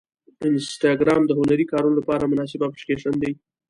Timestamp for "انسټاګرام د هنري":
0.47-1.65